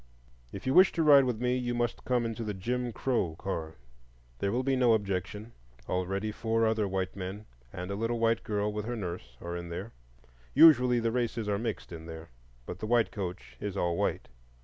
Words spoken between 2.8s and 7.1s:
Crow Car." There will be no objection,—already four other